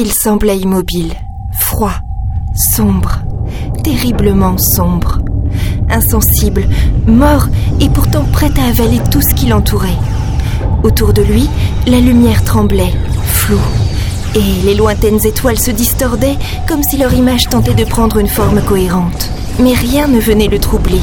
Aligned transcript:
Il 0.00 0.12
semblait 0.12 0.58
immobile, 0.58 1.12
froid, 1.50 1.94
sombre, 2.54 3.18
terriblement 3.82 4.56
sombre, 4.56 5.18
insensible, 5.90 6.68
mort 7.08 7.48
et 7.80 7.88
pourtant 7.88 8.22
prêt 8.32 8.52
à 8.60 8.68
avaler 8.68 9.00
tout 9.10 9.20
ce 9.20 9.34
qui 9.34 9.46
l'entourait. 9.46 9.98
Autour 10.84 11.12
de 11.12 11.22
lui, 11.22 11.50
la 11.88 11.98
lumière 11.98 12.44
tremblait, 12.44 12.92
floue, 13.24 13.58
et 14.36 14.64
les 14.64 14.76
lointaines 14.76 15.26
étoiles 15.26 15.58
se 15.58 15.72
distordaient 15.72 16.38
comme 16.68 16.84
si 16.84 16.96
leur 16.96 17.12
image 17.12 17.48
tentait 17.48 17.74
de 17.74 17.84
prendre 17.84 18.18
une 18.18 18.28
forme 18.28 18.62
cohérente. 18.62 19.28
Mais 19.58 19.74
rien 19.74 20.06
ne 20.06 20.20
venait 20.20 20.46
le 20.46 20.60
troubler. 20.60 21.00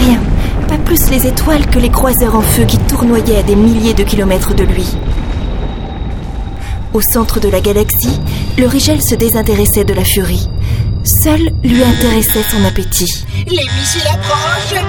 Rien. 0.00 0.18
Pas 0.66 0.78
plus 0.78 1.10
les 1.10 1.28
étoiles 1.28 1.66
que 1.66 1.78
les 1.78 1.90
croiseurs 1.90 2.34
en 2.34 2.40
feu 2.40 2.64
qui 2.64 2.78
tournoyaient 2.78 3.38
à 3.38 3.44
des 3.44 3.54
milliers 3.54 3.94
de 3.94 4.02
kilomètres 4.02 4.56
de 4.56 4.64
lui. 4.64 4.96
Au 6.94 7.00
centre 7.00 7.40
de 7.40 7.48
la 7.48 7.60
galaxie, 7.60 8.18
le 8.58 8.66
Rigel 8.66 9.02
se 9.02 9.14
désintéressait 9.14 9.84
de 9.84 9.94
la 9.94 10.04
furie. 10.04 10.48
Seul 11.04 11.50
lui 11.62 11.82
intéressait 11.84 12.42
son 12.50 12.64
appétit. 12.64 13.24
Les 13.46 13.68
missiles 13.78 14.08
approchent 14.12 14.82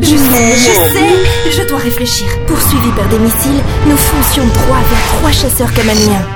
Je 0.00 0.16
sais, 0.16 0.56
je 0.56 0.72
sais, 0.92 1.50
je 1.50 1.68
dois 1.68 1.78
réfléchir. 1.78 2.26
Poursuivis 2.46 2.92
par 2.92 3.08
des 3.08 3.18
missiles, 3.18 3.62
nous 3.86 3.96
foncions 3.96 4.46
droit 4.46 4.78
vers 4.78 5.18
trois 5.18 5.32
chasseurs 5.32 5.72
camanéens. 5.74 6.26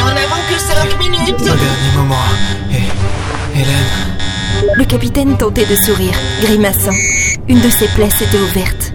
Nous 0.00 0.06
n'avons 0.06 0.42
que 0.50 0.58
5 0.58 0.98
minutes 0.98 1.40
Au 1.40 1.44
dernier 1.44 1.96
moment. 1.96 2.16
Et. 2.72 3.58
Hélène. 3.58 4.14
Le 4.76 4.84
capitaine 4.84 5.36
tentait 5.38 5.66
de 5.66 5.76
sourire, 5.76 6.14
grimaçant. 6.42 6.94
Une 7.48 7.60
de 7.60 7.70
ses 7.70 7.86
plaies 7.88 8.10
s'était 8.10 8.38
ouverte. 8.38 8.93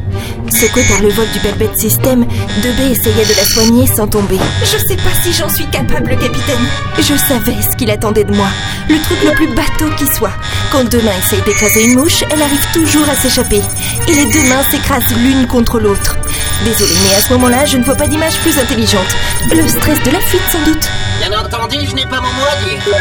Secoué 0.60 0.84
par 0.90 1.00
le 1.02 1.08
vol 1.08 1.26
du 1.32 1.40
Belbet 1.40 1.70
System, 1.78 2.26
Debé 2.62 2.92
essayait 2.92 3.24
de 3.24 3.34
la 3.34 3.46
soigner 3.46 3.88
sans 3.88 4.08
tomber. 4.08 4.38
Je 4.62 4.78
sais 4.78 4.98
pas 4.98 5.16
si 5.24 5.32
j'en 5.32 5.48
suis 5.48 5.66
capable, 5.68 6.10
capitaine. 6.18 6.68
Je 6.98 7.16
savais 7.16 7.56
ce 7.62 7.78
qu'il 7.78 7.90
attendait 7.90 8.26
de 8.26 8.36
moi. 8.36 8.50
Le 8.90 9.00
truc 9.00 9.20
le 9.24 9.32
plus 9.36 9.48
bateau 9.56 9.90
qui 9.98 10.06
soit. 10.06 10.34
Quand 10.70 10.84
deux 10.84 11.02
mains 11.02 11.18
essayent 11.18 11.44
d'écraser 11.44 11.86
une 11.86 11.96
mouche, 11.96 12.26
elle 12.30 12.42
arrive 12.42 12.66
toujours 12.74 13.08
à 13.08 13.16
s'échapper. 13.16 13.62
Et 14.10 14.14
les 14.14 14.26
deux 14.26 14.44
mains 14.50 14.62
s'écrasent 14.64 15.16
l'une 15.16 15.48
contre 15.48 15.80
l'autre. 15.80 16.18
Désolé, 16.66 16.92
mais 17.08 17.16
à 17.16 17.22
ce 17.22 17.32
moment-là, 17.36 17.66
je 17.66 17.78
ne 17.78 17.84
vois 17.86 17.96
pas 17.96 18.08
d'image 18.08 18.38
plus 18.40 18.60
intelligente. 18.60 19.16
Le 19.50 19.66
stress 19.66 20.04
de 20.04 20.12
la 20.12 20.20
fuite, 20.20 20.44
sans 20.52 20.64
doute. 20.66 20.90
Bien 21.20 21.40
entendu, 21.40 21.78
je 21.90 21.96
n'ai 21.96 22.06
pas 22.06 22.20
mon 22.20 22.34
mot 22.34 22.50
à 22.52 22.66
dire. 22.66 22.98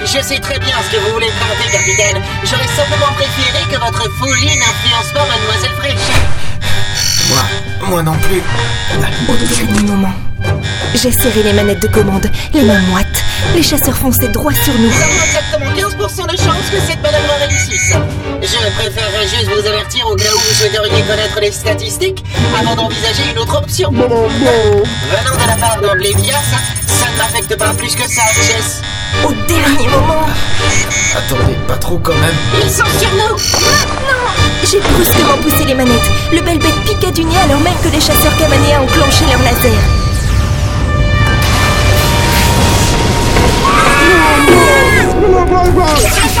Je 0.00 0.26
sais 0.26 0.38
très 0.38 0.58
bien 0.60 0.76
ce 0.88 0.96
que 0.96 1.02
vous 1.02 1.12
voulez 1.12 1.30
tenter, 1.38 1.70
capitaine. 1.76 2.22
J'aurais 2.44 2.68
simplement 2.68 3.12
préféré 3.16 3.64
que 3.70 3.78
votre 3.84 4.10
folie 4.16 4.56
n'influence 4.56 5.12
pas 5.12 5.26
Mademoiselle 5.28 5.76
French. 5.76 6.51
Moi. 7.32 7.88
Moi 7.88 8.02
non 8.02 8.14
plus. 8.18 8.42
Au 9.28 9.36
dernier 9.36 9.82
moment. 9.82 10.12
J'ai 10.94 11.10
serré 11.10 11.42
les 11.42 11.52
manettes 11.52 11.80
de 11.80 11.88
commande, 11.88 12.30
les 12.52 12.62
mains 12.62 12.80
moites. 12.90 13.06
Les 13.54 13.62
chasseurs 13.62 13.96
fonçaient 13.96 14.28
droit 14.28 14.52
sur 14.52 14.74
nous. 14.74 14.88
Nous 14.88 15.02
avons 15.02 15.24
exactement 15.24 15.70
15% 15.72 16.30
de 16.30 16.36
chance 16.36 16.70
que 16.70 16.80
cette 16.86 17.02
manœuvre 17.02 17.34
réussisse. 17.48 17.94
Je 18.42 18.70
préférerais 18.74 19.26
juste 19.26 19.48
vous 19.50 19.66
avertir 19.66 20.06
au 20.06 20.16
cas 20.16 20.28
où 20.34 20.38
vous 20.38 20.54
souhaiteriez 20.54 21.02
connaître 21.02 21.40
les 21.40 21.52
statistiques 21.52 22.22
avant 22.58 22.74
d'envisager 22.76 23.30
une 23.32 23.38
autre 23.38 23.56
option. 23.56 23.90
Venant 23.90 25.34
de 25.34 25.46
la 25.48 25.56
part 25.56 25.80
d'un 25.80 25.94
Blévia, 25.96 26.34
ça, 26.34 26.58
ça 26.86 27.10
ne 27.12 27.18
m'affecte 27.18 27.56
pas 27.56 27.72
plus 27.74 27.94
que 27.94 28.08
ça, 28.08 28.22
Jess. 28.34 28.82
Au 29.24 29.32
dernier 29.46 29.88
moment. 29.88 30.26
Attendez, 31.16 31.56
pas 31.66 31.76
trop 31.76 31.98
quand 31.98 32.14
même. 32.14 32.36
Ils 32.62 32.70
sont 32.70 32.84
sur 32.98 33.10
nous 33.12 33.36
J'ai 34.72 34.80
brusquement 34.80 35.36
poussé 35.42 35.66
les 35.66 35.74
manettes. 35.74 36.10
Le 36.32 36.40
bel 36.40 36.58
bête 36.58 36.80
piqua 36.86 37.10
du 37.10 37.24
nez 37.24 37.36
alors 37.44 37.60
même 37.60 37.74
que 37.82 37.88
les 37.88 38.00
chasseurs 38.00 38.34
camanéens 38.38 38.80
ont 38.80 38.86
clenché 38.86 39.26
leur 39.26 39.42
laser. 39.42 39.70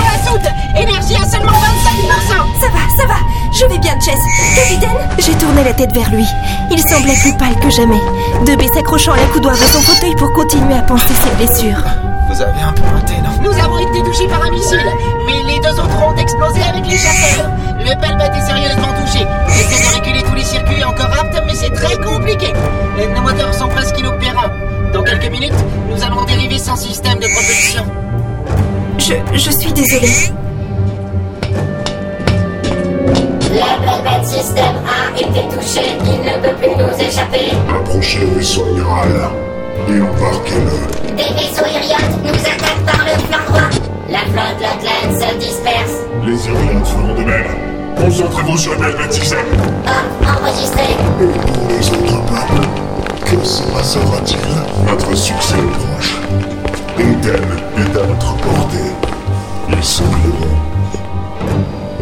La 0.00 0.30
soute 0.30 0.48
Énergie 0.74 1.16
à 1.16 1.28
seulement 1.28 1.52
25% 1.52 1.58
Ça 2.58 2.68
va, 2.68 2.80
ça 2.96 3.06
va. 3.06 3.16
Je 3.52 3.66
vais 3.66 3.78
bien, 3.78 4.00
Chess. 4.00 4.18
Capitaine? 4.56 4.88
J'ai 5.18 5.34
tourné 5.34 5.62
la 5.62 5.74
tête 5.74 5.92
vers 5.92 6.10
lui. 6.10 6.24
Il 6.70 6.80
semblait 6.80 7.18
plus 7.20 7.34
pâle 7.36 7.60
que 7.60 7.68
jamais. 7.68 8.00
Debé 8.46 8.66
s'accrochant 8.72 9.12
à 9.12 9.18
la 9.18 9.26
coudoir 9.26 9.56
de 9.56 9.64
son 9.64 9.82
fauteuil 9.82 10.14
pour 10.16 10.32
continuer 10.32 10.76
à 10.78 10.82
penser 10.82 11.12
ses 11.12 11.36
blessures. 11.36 11.84
Vous 12.30 12.40
avez 12.40 12.62
un 12.62 12.72
peu 12.72 12.82
raté, 12.94 13.12
non? 13.22 13.42
Nous 13.42 13.62
avons 13.62 13.78
été 13.78 14.02
touchés 14.02 14.26
par 14.26 14.42
un 14.42 14.50
missile, 14.50 14.80
Le 17.84 18.00
Pelmet 18.00 18.30
est 18.36 18.46
sérieusement 18.46 18.92
touché. 19.04 19.26
J'essaie 19.48 19.90
de 19.90 19.96
reculer 19.96 20.22
tous 20.22 20.34
les 20.34 20.44
circuits 20.44 20.84
encore 20.84 21.06
aptes, 21.06 21.42
mais 21.46 21.54
c'est 21.54 21.70
très 21.70 21.96
compliqué. 21.96 22.52
Nos 23.14 23.22
moteurs 23.22 23.52
sont 23.54 23.68
presque 23.68 23.98
inopérants. 23.98 24.50
Dans 24.92 25.02
quelques 25.02 25.30
minutes, 25.30 25.54
nous 25.90 26.02
allons 26.04 26.24
dériver 26.24 26.58
sans 26.58 26.76
système 26.76 27.18
de 27.18 27.26
propulsion. 27.26 27.84
Je, 28.98 29.14
je 29.34 29.50
suis 29.50 29.72
désolée. 29.72 30.32
Le 33.50 33.58
Velvet 33.84 34.24
System 34.26 34.74
a 34.86 35.18
été 35.18 35.40
touché, 35.54 35.82
il 36.04 36.20
ne 36.20 36.38
peut 36.40 36.54
plus 36.56 36.70
nous 36.76 37.04
échapper. 37.04 37.50
Approchez 37.68 38.20
le 38.20 38.26
vaisseau 38.38 38.64
amiral 38.64 39.30
et 39.88 40.00
embarquez-le. 40.00 41.16
Des 41.16 41.22
vaisseaux 41.34 41.66
Iriot 41.66 42.16
nous 42.24 42.40
attaquent 42.40 42.86
par 42.86 43.04
le 43.04 43.18
flanc 43.24 43.44
droit. 43.48 43.70
La 44.08 44.20
flotte 44.20 44.60
Lotland 44.60 45.20
se 45.20 45.38
disperse. 45.38 45.96
Les 46.24 46.46
Iriotes 46.46 46.86
feront 46.86 47.14
de 47.14 47.24
même. 47.24 47.71
Concentrez-vous 48.02 48.58
sur 48.58 48.72
le 48.72 48.78
Velvet 48.80 49.12
System. 49.12 49.38
Hop, 49.86 50.26
enregistré. 50.26 50.82
Et 51.20 51.52
pour 51.52 51.68
les 51.68 51.88
autres 51.88 52.24
peuples, 52.24 52.66
que 53.24 53.44
se 53.44 53.62
passera-t-il? 53.62 54.84
Notre 54.84 55.16
succès 55.16 55.54
est 55.54 55.78
proche. 55.78 56.16
Eden 56.98 57.44
est 57.78 57.96
à 57.96 58.04
notre 58.04 58.36
portée. 58.38 58.90
Ils 59.68 59.84
s'oublieront. 59.84 60.58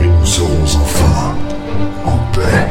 Et 0.00 0.06
nous 0.06 0.24
serons 0.24 0.64
enfin 0.64 1.34
en 2.06 2.16
paix. 2.32 2.66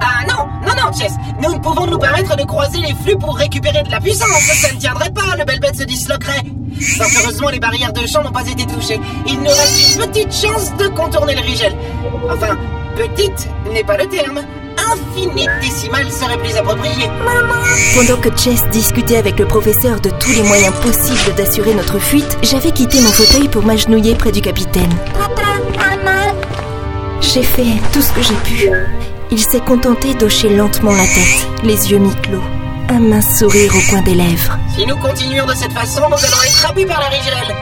Ah 0.00 0.24
non, 0.28 0.48
non, 0.66 0.74
non, 0.74 0.92
Chess 0.92 1.12
Nous 1.40 1.54
ne 1.54 1.58
pouvons 1.60 1.86
nous 1.86 1.98
permettre 1.98 2.36
de 2.36 2.42
croiser 2.42 2.78
les 2.78 2.94
flux 2.94 3.16
pour 3.16 3.36
récupérer 3.36 3.84
de 3.84 3.90
la 3.92 4.00
puissance 4.00 4.28
Ça 4.60 4.72
ne 4.72 4.78
tiendrait 4.80 5.10
pas, 5.10 5.36
le 5.38 5.44
Belbet 5.44 5.72
se 5.72 5.84
disloquerait 5.84 6.42
Fort 6.80 7.06
heureusement, 7.22 7.48
les 7.50 7.60
barrières 7.60 7.92
de 7.92 8.06
champ 8.06 8.22
n'ont 8.22 8.32
pas 8.32 8.46
été 8.46 8.66
touchées. 8.66 9.00
Il 9.26 9.38
nous 9.38 9.50
reste 9.50 9.94
une 9.94 10.06
petite 10.06 10.32
chance 10.32 10.76
de 10.76 10.88
contourner 10.88 11.34
le 11.34 11.40
Rigel. 11.42 11.74
Enfin, 12.30 12.56
petite 12.96 13.48
n'est 13.72 13.84
pas 13.84 13.96
le 13.96 14.06
terme. 14.06 14.40
Infinitésimale 14.92 16.10
serait 16.10 16.36
plus 16.38 16.56
approprié. 16.56 17.08
Pendant 17.94 18.20
que 18.20 18.28
Chess 18.36 18.68
discutait 18.70 19.16
avec 19.16 19.38
le 19.38 19.46
professeur 19.46 20.00
de 20.00 20.10
tous 20.10 20.32
les 20.32 20.42
moyens 20.42 20.74
possibles 20.74 21.34
d'assurer 21.36 21.74
notre 21.74 21.98
fuite, 21.98 22.36
j'avais 22.42 22.70
quitté 22.70 23.00
mon 23.00 23.10
fauteuil 23.10 23.48
pour 23.48 23.64
m'agenouiller 23.64 24.14
près 24.14 24.32
du 24.32 24.40
capitaine. 24.40 24.92
J'ai 27.20 27.42
fait 27.42 27.80
tout 27.92 28.02
ce 28.02 28.12
que 28.12 28.22
j'ai 28.22 28.34
pu. 28.44 28.70
Il 29.30 29.40
s'est 29.40 29.60
contenté 29.60 30.14
d'hocher 30.14 30.50
lentement 30.50 30.92
la 30.92 31.04
tête, 31.04 31.48
les 31.64 31.90
yeux 31.90 31.98
mi-clos, 31.98 32.42
un 32.88 33.00
mince 33.00 33.38
sourire 33.38 33.72
au 33.74 33.90
coin 33.90 34.02
des 34.02 34.14
lèvres. 34.14 34.58
Si 34.74 34.86
nous 34.86 34.96
continuons 34.96 35.46
de 35.46 35.54
cette 35.54 35.72
façon, 35.72 36.02
nous 36.08 36.24
allons 36.24 36.42
être 36.44 36.66
happés 36.68 36.86
par 36.86 37.00
la 37.00 37.08
Rigel. 37.08 37.54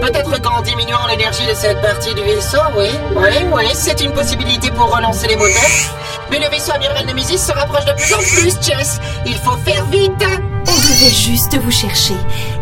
Peut-être 0.00 0.40
qu'en 0.42 0.62
diminuant 0.62 1.06
l'énergie 1.08 1.46
de 1.46 1.54
cette 1.54 1.80
partie 1.80 2.14
du 2.14 2.22
vaisseau, 2.22 2.58
oui. 2.76 2.88
Oui, 3.14 3.46
oui, 3.52 3.64
c'est 3.74 4.00
une 4.00 4.12
possibilité 4.12 4.70
pour 4.70 4.94
relancer 4.94 5.28
les 5.28 5.36
moteurs. 5.36 5.54
Mais 6.30 6.38
le 6.38 6.48
vaisseau 6.48 6.72
amiral 6.72 7.06
Nemesis 7.06 7.38
se 7.38 7.52
rapproche 7.52 7.84
de 7.84 7.92
plus 7.92 8.14
en 8.14 8.18
plus, 8.18 8.54
Chess. 8.60 8.98
Il 9.26 9.36
faut 9.36 9.56
faire 9.64 9.84
vite. 9.86 10.24
On 10.68 10.74
devait 10.74 11.14
juste 11.14 11.56
vous 11.56 11.70
chercher 11.70 12.14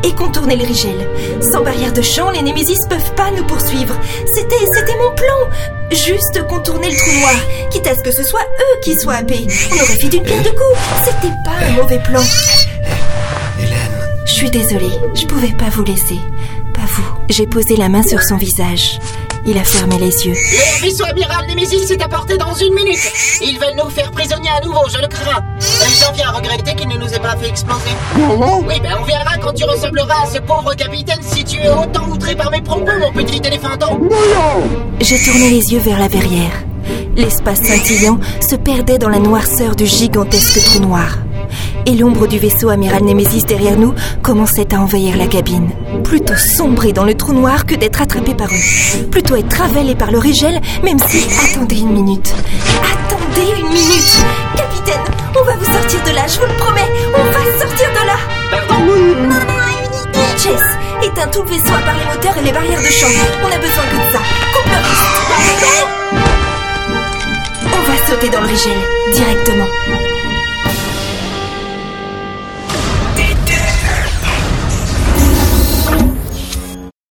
et 0.03 0.13
contourner 0.15 0.57
le 0.57 0.65
Rigel. 0.65 1.09
Sans 1.53 1.63
barrière 1.63 1.93
de 1.93 2.03
champ, 2.03 2.31
les 2.31 2.43
Némésis 2.43 2.79
peuvent 2.89 3.15
pas 3.15 3.31
nous 3.31 3.45
poursuivre. 3.45 3.95
C'était, 4.35 4.65
c'était 4.75 4.97
mon 4.99 5.15
plan. 5.15 5.74
Juste 5.95 6.45
contourner 6.49 6.91
le 6.91 6.97
trou 6.97 7.11
noir, 7.21 7.35
quitte 7.71 7.87
à 7.87 7.95
ce 7.95 8.01
que 8.01 8.11
ce 8.11 8.25
soit 8.25 8.43
eux 8.43 8.81
qui 8.83 8.99
soient 8.99 9.15
happés. 9.15 9.47
On 9.71 9.75
aurait 9.77 9.97
fait 9.97 10.09
d'une 10.09 10.25
pierre 10.25 10.43
deux 10.43 10.51
coups. 10.51 10.81
C'était 11.05 11.33
pas 11.45 11.65
un 11.65 11.71
mauvais 11.71 12.01
plan. 12.01 12.21
Hélène. 13.61 13.77
Je 14.27 14.33
suis 14.33 14.51
désolée, 14.51 14.91
je 15.15 15.25
pouvais 15.25 15.53
pas 15.53 15.71
vous 15.71 15.85
laisser. 15.85 16.19
Pas 16.75 16.87
vous. 16.89 17.05
J'ai 17.29 17.47
posé 17.47 17.77
la 17.77 17.89
main 17.89 18.03
sur 18.03 18.21
son 18.23 18.37
visage. 18.37 18.99
Il 19.47 19.57
a 19.57 19.63
fermé 19.63 19.99
les 19.99 20.27
yeux. 20.27 20.35
Le 20.35 20.81
vaisseau 20.83 21.05
amiral 21.05 21.47
Nemesis 21.47 21.93
est 21.93 22.03
à 22.03 22.09
portée 22.09 22.39
dans 22.39 22.55
une 22.55 22.75
minute. 22.75 23.13
Ils 23.41 23.59
veulent 23.59 23.77
nous 23.77 23.91
faire 23.91 24.11
prisonniers 24.11 24.51
à 24.51 24.65
nouveau, 24.65 24.89
je 24.93 24.99
le 25.01 25.07
crains. 25.07 25.45
J'en 26.01 26.13
viens 26.13 26.33
pas 27.25 27.37
fait 27.37 27.49
exploser. 27.49 27.97
Oui, 28.17 28.81
ben 28.83 28.91
on 29.01 29.05
verra 29.05 29.39
quand 29.41 29.53
tu 29.55 29.65
ressembleras 29.65 30.25
à 30.25 30.27
ce 30.27 30.39
pauvre 30.41 30.75
capitaine 30.75 31.21
si 31.23 31.43
tu 31.43 31.59
es 31.59 31.71
autant 31.71 32.07
outré 32.11 32.35
par 32.35 32.51
mes 32.51 32.61
propos, 32.61 32.93
mon 33.01 33.13
petit 33.13 33.41
éléphanton. 33.45 33.99
J'ai 35.01 35.19
tourné 35.19 35.49
les 35.51 35.73
yeux 35.73 35.79
vers 35.79 35.99
la 35.99 36.09
verrière. 36.09 36.53
L'espace 37.17 37.63
scintillant 37.63 38.19
se 38.47 38.57
perdait 38.57 38.99
dans 38.99 39.09
la 39.09 39.21
noirceur 39.21 39.75
du 39.75 39.87
gigantesque 39.87 40.63
trou 40.65 40.81
noir. 40.81 41.19
et 41.87 41.95
l'ombre 41.95 42.27
du 42.27 42.39
vaisseau 42.39 42.71
amiral 42.71 43.05
Nemesis 43.05 43.45
derrière 43.45 43.79
nous 43.79 43.95
commençait 44.23 44.75
à 44.75 44.81
envahir 44.81 45.17
la 45.17 45.27
cabine. 45.27 45.71
Plutôt 46.03 46.37
sombrer 46.37 46.93
dans 46.93 47.05
le 47.05 47.15
trou 47.15 47.33
noir 47.33 47.67
que 47.67 47.75
d'être 47.75 48.03
attrapé 48.03 48.35
par 48.35 48.49
eux. 48.49 49.05
Plutôt 49.11 49.37
être 49.37 49.63
avalé 49.63 49.95
par 49.95 50.11
le 50.11 50.19
rigel, 50.19 50.61
même 50.83 50.99
si... 50.99 51.27
Attendez 51.53 51.81
une 51.81 51.93
minute. 51.93 52.35
Attendez 52.83 53.51
une 53.61 53.69
minute 53.69 54.74
Capitaine, 54.85 55.15
on 55.35 55.43
va 55.45 55.57
vous 55.57 55.65
sortir 55.65 56.03
de 56.03 56.11
là, 56.11 56.27
je 56.27 56.39
vous 56.39 56.47
le 56.47 56.55
promets. 56.55 56.91
On 57.15 57.25
va 57.25 57.59
sortir 57.59 57.89
de 57.91 58.07
là. 58.07 58.17
Pardon. 58.51 58.75
Jess, 60.37 60.63
éteins 61.03 61.29
tout 61.29 61.43
le 61.43 61.49
vaisseau 61.49 61.75
à 61.75 61.81
part 61.81 61.97
les 61.97 62.05
moteurs 62.05 62.37
et 62.37 62.43
les 62.43 62.53
barrières 62.53 62.81
de 62.81 62.87
champ. 62.87 63.07
On 63.43 63.47
a 63.47 63.59
besoin 63.59 63.85
que 63.85 63.97
de 63.97 64.13
ça. 64.13 64.21
Coupe 64.53 64.67
le 64.67 64.79
On 67.73 67.83
va 67.91 67.97
sauter 68.07 68.29
dans 68.29 68.41
le 68.41 68.47
rigel, 68.47 68.79
directement. 69.13 69.69